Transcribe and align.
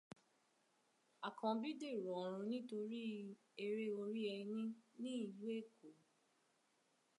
Àkànbí 1.27 1.69
dèrò 1.81 2.11
ọ̀run 2.23 2.47
nítorí 2.51 3.01
'Eré 3.25 3.85
orí 4.01 4.21
ẹní' 4.37 4.73
ní 5.01 5.09
ìlú 5.23 5.43
Èkó 5.59 5.87